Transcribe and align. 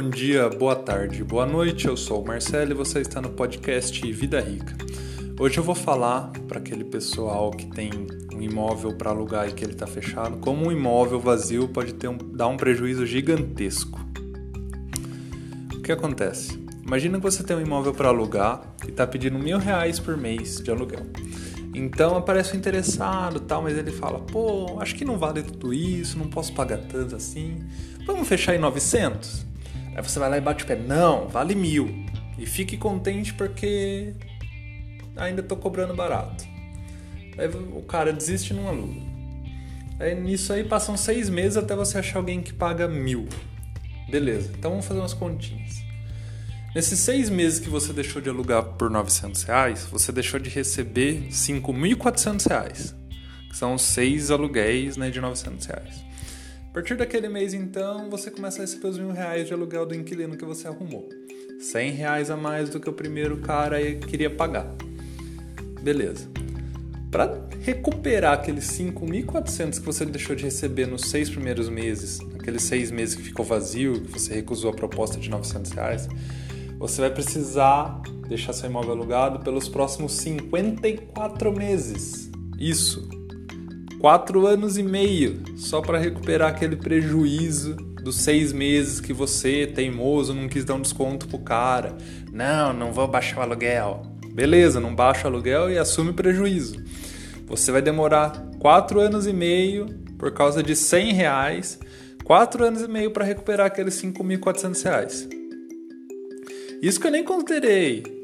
bom 0.00 0.10
dia, 0.10 0.48
boa 0.48 0.76
tarde, 0.76 1.24
boa 1.24 1.44
noite. 1.44 1.88
Eu 1.88 1.96
sou 1.96 2.22
o 2.22 2.24
Marcelo 2.24 2.70
e 2.70 2.74
você 2.74 3.00
está 3.00 3.20
no 3.20 3.30
podcast 3.30 4.12
Vida 4.12 4.40
Rica. 4.40 4.76
Hoje 5.40 5.58
eu 5.58 5.64
vou 5.64 5.74
falar 5.74 6.30
para 6.46 6.60
aquele 6.60 6.84
pessoal 6.84 7.50
que 7.50 7.66
tem 7.66 7.90
um 8.32 8.40
imóvel 8.40 8.94
para 8.94 9.10
alugar 9.10 9.48
e 9.48 9.52
que 9.52 9.64
ele 9.64 9.72
está 9.72 9.88
fechado, 9.88 10.38
como 10.38 10.68
um 10.68 10.70
imóvel 10.70 11.18
vazio 11.18 11.66
pode 11.66 11.94
ter 11.94 12.06
um, 12.06 12.16
dar 12.16 12.46
um 12.46 12.56
prejuízo 12.56 13.04
gigantesco. 13.04 13.98
O 15.74 15.82
que 15.82 15.90
acontece? 15.90 16.56
Imagina 16.86 17.18
que 17.18 17.24
você 17.24 17.42
tem 17.42 17.56
um 17.56 17.60
imóvel 17.60 17.92
para 17.92 18.06
alugar 18.06 18.76
e 18.86 18.90
está 18.90 19.04
pedindo 19.04 19.36
mil 19.36 19.58
reais 19.58 19.98
por 19.98 20.16
mês 20.16 20.60
de 20.60 20.70
aluguel. 20.70 21.06
Então 21.74 22.16
aparece 22.16 22.54
o 22.54 22.56
interessado, 22.56 23.40
tal, 23.40 23.62
mas 23.62 23.76
ele 23.76 23.90
fala: 23.90 24.20
pô, 24.20 24.80
acho 24.80 24.94
que 24.94 25.04
não 25.04 25.18
vale 25.18 25.42
tudo 25.42 25.74
isso, 25.74 26.16
não 26.16 26.28
posso 26.28 26.52
pagar 26.52 26.78
tanto 26.78 27.16
assim. 27.16 27.64
Vamos 28.06 28.28
fechar 28.28 28.54
em 28.54 28.60
900? 28.60 29.47
Aí 29.98 30.02
você 30.04 30.20
vai 30.20 30.30
lá 30.30 30.38
e 30.38 30.40
bate 30.40 30.62
o 30.62 30.66
pé: 30.66 30.76
não, 30.76 31.26
vale 31.26 31.56
mil. 31.56 32.06
E 32.38 32.46
fique 32.46 32.76
contente 32.76 33.34
porque 33.34 34.14
ainda 35.16 35.40
estou 35.40 35.58
cobrando 35.58 35.92
barato. 35.92 36.46
Aí 37.36 37.48
o 37.48 37.82
cara 37.82 38.12
desiste 38.12 38.54
num 38.54 38.68
aluno. 38.68 39.04
Aí 39.98 40.14
nisso 40.14 40.52
aí 40.52 40.62
passam 40.62 40.96
seis 40.96 41.28
meses 41.28 41.56
até 41.56 41.74
você 41.74 41.98
achar 41.98 42.20
alguém 42.20 42.40
que 42.40 42.52
paga 42.52 42.86
mil. 42.86 43.26
Beleza, 44.08 44.52
então 44.56 44.70
vamos 44.70 44.86
fazer 44.86 45.00
umas 45.00 45.14
continhas. 45.14 45.82
Nesses 46.76 47.00
seis 47.00 47.28
meses 47.28 47.58
que 47.58 47.68
você 47.68 47.92
deixou 47.92 48.22
de 48.22 48.28
alugar 48.28 48.62
por 48.62 48.88
900 48.88 49.42
reais, 49.42 49.84
você 49.90 50.12
deixou 50.12 50.38
de 50.38 50.48
receber 50.48 51.26
5.400 51.28 52.48
reais, 52.48 52.94
que 53.50 53.56
são 53.56 53.76
seis 53.76 54.30
aluguéis 54.30 54.96
né, 54.96 55.10
de 55.10 55.20
900 55.20 55.66
reais. 55.66 56.07
A 56.68 56.70
partir 56.70 56.96
daquele 56.96 57.28
mês, 57.28 57.54
então, 57.54 58.10
você 58.10 58.30
começa 58.30 58.58
a 58.58 58.60
receber 58.60 58.88
os 58.88 58.98
mil 58.98 59.10
reais 59.10 59.46
de 59.46 59.54
aluguel 59.54 59.86
do 59.86 59.94
inquilino 59.94 60.36
que 60.36 60.44
você 60.44 60.68
arrumou. 60.68 61.08
100 61.58 61.92
reais 61.92 62.30
a 62.30 62.36
mais 62.36 62.68
do 62.68 62.78
que 62.78 62.88
o 62.88 62.92
primeiro 62.92 63.38
cara 63.38 63.78
queria 63.96 64.30
pagar. 64.30 64.66
Beleza. 65.82 66.28
Para 67.10 67.48
recuperar 67.62 68.34
aqueles 68.34 68.64
5.400 68.66 69.80
que 69.80 69.86
você 69.86 70.04
deixou 70.04 70.36
de 70.36 70.44
receber 70.44 70.86
nos 70.86 71.02
seis 71.02 71.30
primeiros 71.30 71.70
meses, 71.70 72.20
aqueles 72.38 72.62
seis 72.62 72.90
meses 72.90 73.14
que 73.14 73.22
ficou 73.22 73.44
vazio, 73.44 74.02
que 74.02 74.12
você 74.12 74.34
recusou 74.34 74.70
a 74.70 74.74
proposta 74.74 75.18
de 75.18 75.30
900 75.30 75.72
reais, 75.72 76.08
você 76.78 77.00
vai 77.00 77.10
precisar 77.10 78.02
deixar 78.28 78.52
seu 78.52 78.68
imóvel 78.68 78.92
alugado 78.92 79.40
pelos 79.40 79.68
próximos 79.68 80.12
54 80.12 81.50
meses. 81.50 82.30
Isso. 82.58 83.17
Quatro 83.98 84.46
anos 84.46 84.78
e 84.78 84.82
meio 84.82 85.42
só 85.56 85.80
para 85.80 85.98
recuperar 85.98 86.50
aquele 86.50 86.76
prejuízo 86.76 87.74
dos 87.74 88.16
seis 88.16 88.52
meses 88.52 89.00
que 89.00 89.12
você, 89.12 89.66
teimoso, 89.66 90.32
não 90.32 90.48
quis 90.48 90.64
dar 90.64 90.74
um 90.74 90.80
desconto 90.80 91.26
pro 91.26 91.38
cara. 91.40 91.96
Não, 92.32 92.72
não 92.72 92.92
vou 92.92 93.08
baixar 93.08 93.38
o 93.38 93.42
aluguel. 93.42 94.02
Beleza, 94.32 94.78
não 94.78 94.94
baixa 94.94 95.24
o 95.24 95.30
aluguel 95.30 95.68
e 95.68 95.76
assume 95.76 96.12
prejuízo. 96.12 96.80
Você 97.46 97.72
vai 97.72 97.82
demorar 97.82 98.50
quatro 98.60 99.00
anos 99.00 99.26
e 99.26 99.32
meio 99.32 99.86
por 100.16 100.30
causa 100.32 100.62
de 100.62 100.76
100 100.76 101.12
reais, 101.14 101.78
quatro 102.22 102.64
anos 102.64 102.82
e 102.82 102.88
meio 102.88 103.10
para 103.10 103.24
recuperar 103.24 103.66
aqueles 103.66 104.00
5.400 104.00 104.84
reais. 104.84 105.28
Isso 106.80 107.00
que 107.00 107.08
eu 107.08 107.10
nem 107.10 107.24
considerei. 107.24 108.17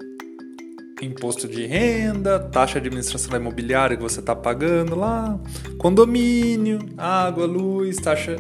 Imposto 1.04 1.46
de 1.48 1.66
renda, 1.66 2.38
taxa 2.38 2.80
de 2.80 2.88
administração 2.88 3.36
imobiliária 3.36 3.96
que 3.96 4.02
você 4.02 4.20
está 4.20 4.34
pagando 4.34 4.94
lá, 4.94 5.38
condomínio, 5.78 6.78
água, 6.96 7.46
luz, 7.46 7.96
taxa, 7.96 8.36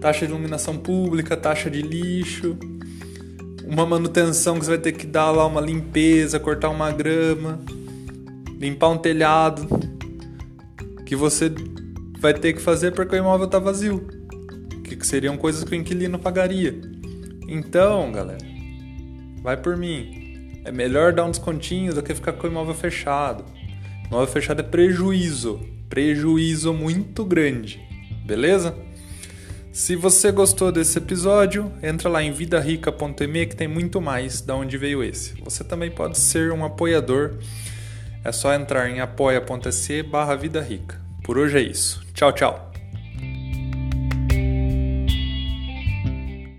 taxa 0.00 0.26
de 0.26 0.32
iluminação 0.32 0.76
pública, 0.76 1.36
taxa 1.36 1.70
de 1.70 1.82
lixo, 1.82 2.56
uma 3.64 3.84
manutenção 3.84 4.58
que 4.58 4.64
você 4.64 4.70
vai 4.72 4.78
ter 4.78 4.92
que 4.92 5.06
dar 5.06 5.30
lá, 5.30 5.46
uma 5.46 5.60
limpeza, 5.60 6.40
cortar 6.40 6.70
uma 6.70 6.90
grama, 6.90 7.60
limpar 8.58 8.88
um 8.88 8.98
telhado, 8.98 9.66
que 11.04 11.14
você 11.14 11.52
vai 12.18 12.32
ter 12.34 12.52
que 12.52 12.60
fazer 12.60 12.92
porque 12.92 13.14
o 13.14 13.18
imóvel 13.18 13.46
está 13.46 13.58
vazio, 13.58 14.06
que 14.82 15.06
seriam 15.06 15.36
coisas 15.36 15.64
que 15.64 15.72
o 15.72 15.74
inquilino 15.74 16.18
pagaria. 16.18 16.74
Então, 17.48 18.10
galera, 18.10 18.56
Vai 19.46 19.56
por 19.56 19.76
mim. 19.76 20.25
É 20.66 20.72
melhor 20.72 21.12
dar 21.12 21.24
um 21.24 21.30
descontinho 21.30 21.94
do 21.94 22.02
que 22.02 22.12
ficar 22.12 22.32
com 22.32 22.44
o 22.44 22.50
imóvel 22.50 22.74
fechado. 22.74 23.44
Imóvel 24.08 24.26
fechado 24.26 24.58
é 24.58 24.64
prejuízo. 24.64 25.60
Prejuízo 25.88 26.74
muito 26.74 27.24
grande. 27.24 27.80
Beleza? 28.26 28.74
Se 29.70 29.94
você 29.94 30.32
gostou 30.32 30.72
desse 30.72 30.98
episódio, 30.98 31.70
entra 31.80 32.08
lá 32.08 32.20
em 32.20 32.32
vidarica.me 32.32 33.46
que 33.46 33.54
tem 33.54 33.68
muito 33.68 34.00
mais 34.00 34.40
da 34.40 34.56
onde 34.56 34.76
veio 34.76 35.04
esse. 35.04 35.40
Você 35.42 35.62
também 35.62 35.90
pode 35.90 36.18
ser 36.18 36.50
um 36.50 36.64
apoiador. 36.64 37.38
É 38.24 38.32
só 38.32 38.52
entrar 38.52 38.90
em 38.90 38.98
apoia.se 38.98 40.02
barra 40.02 40.34
Vida 40.34 40.60
Rica. 40.60 41.00
Por 41.22 41.38
hoje 41.38 41.58
é 41.58 41.62
isso. 41.62 42.04
Tchau, 42.12 42.32
tchau. 42.32 42.75